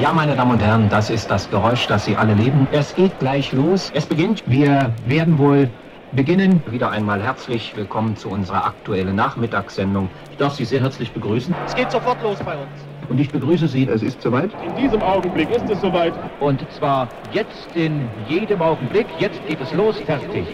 [0.00, 2.68] Ja, meine Damen und Herren, das ist das Geräusch, das Sie alle lieben.
[2.70, 3.90] Es geht gleich los.
[3.94, 4.42] Es beginnt.
[4.46, 5.70] Wir werden wohl
[6.12, 6.62] beginnen.
[6.70, 10.10] Wieder einmal herzlich willkommen zu unserer aktuellen Nachmittagssendung.
[10.30, 11.54] Ich darf Sie sehr herzlich begrüßen.
[11.64, 12.68] Es geht sofort los bei uns.
[13.08, 13.88] Und ich begrüße Sie.
[13.88, 14.50] Es ist soweit.
[14.66, 16.12] In diesem Augenblick ist es soweit.
[16.40, 19.06] Und zwar jetzt in jedem Augenblick.
[19.18, 19.98] Jetzt geht es los.
[20.00, 20.46] Fertig.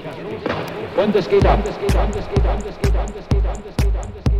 [0.96, 1.58] Und es geht ab.
[1.58, 2.06] Und es geht ab.
[2.06, 2.58] Und es geht ab.
[2.58, 3.06] Und es geht ab.
[3.08, 4.31] Und es geht ab.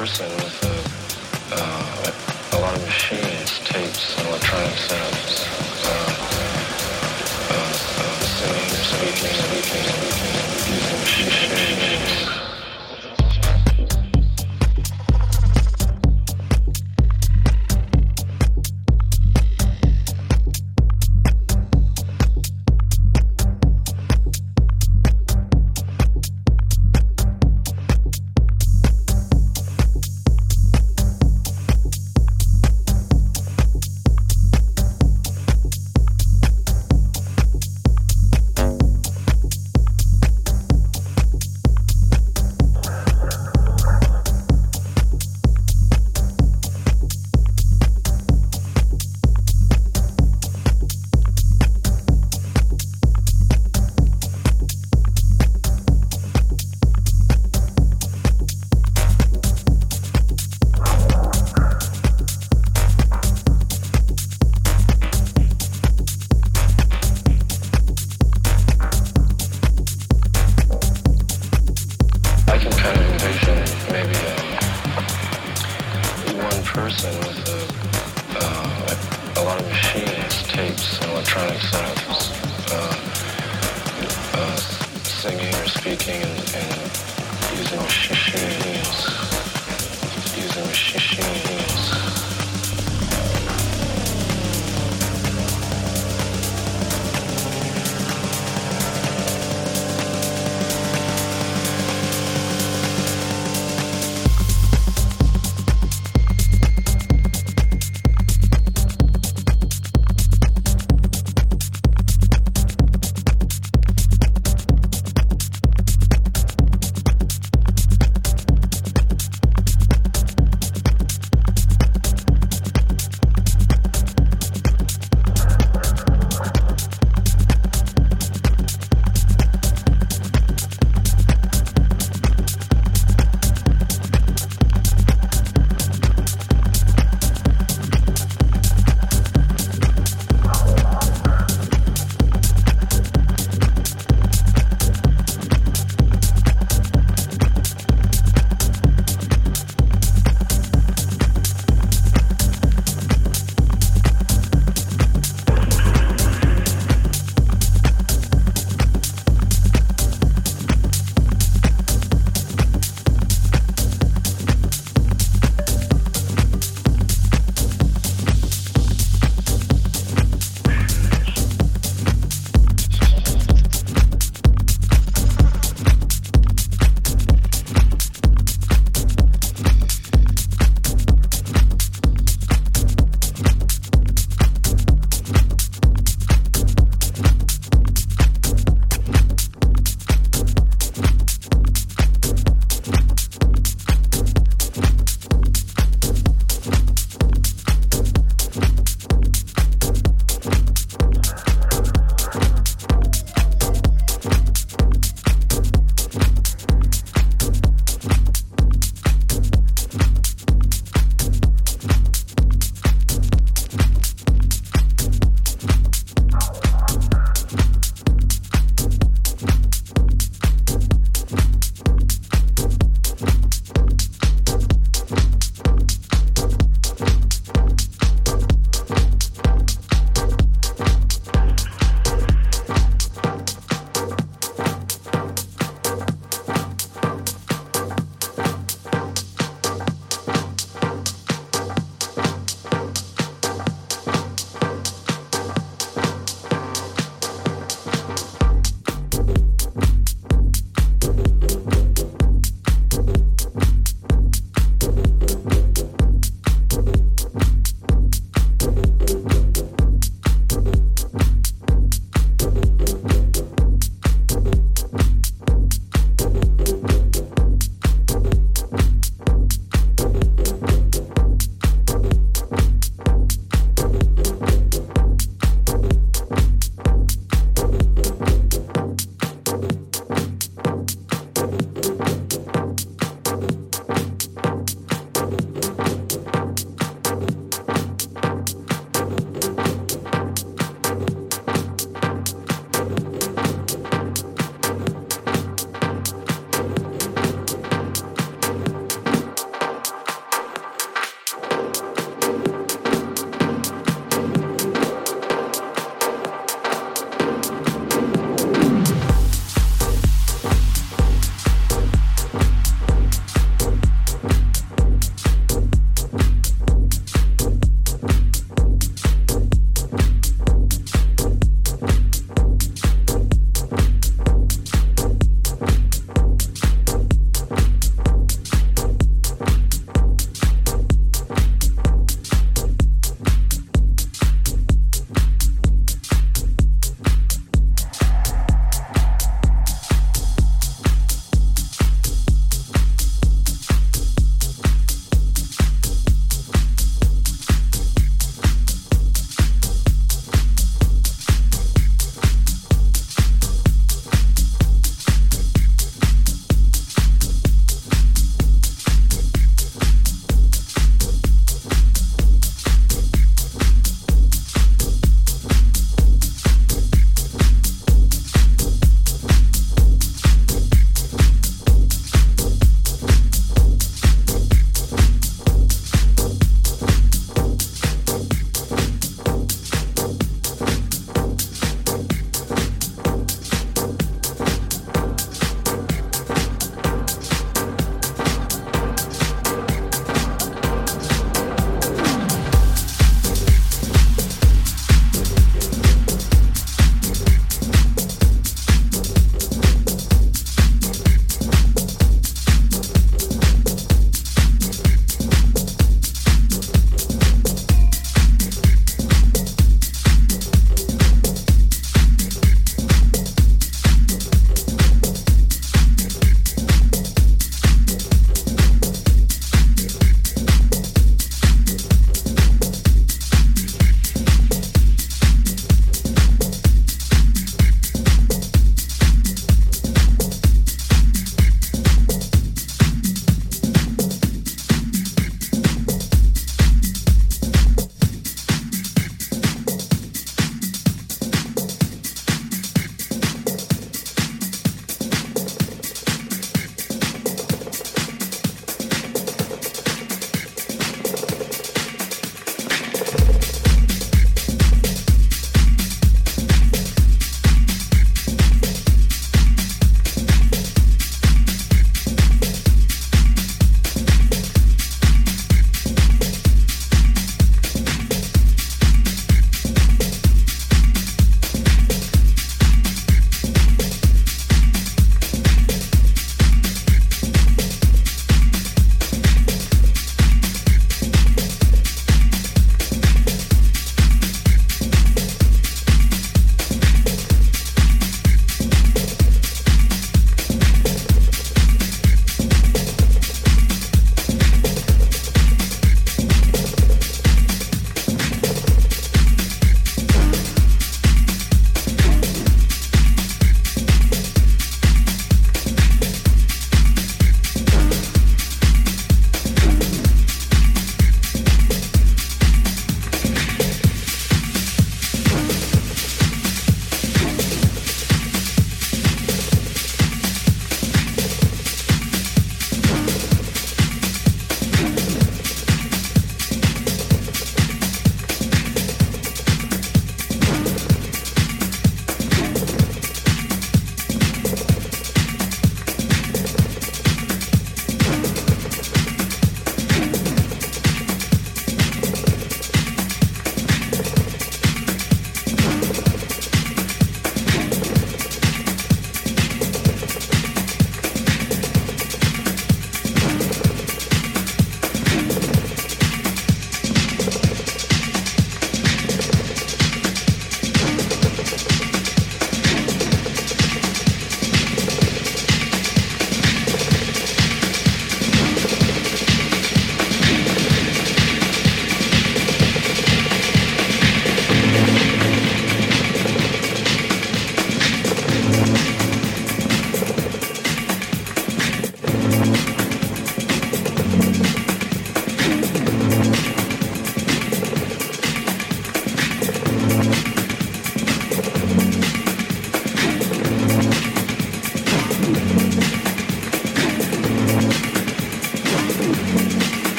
[0.00, 5.44] person with a, uh, a lot of machines, tapes, electronic setups,
[5.84, 6.16] uh,
[7.50, 7.66] uh,
[8.00, 10.09] uh, singing, speaking, speaking.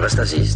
[0.08, 0.51] està 6.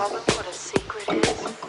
[0.00, 1.59] problem what a secret is?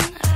[0.00, 0.31] skin.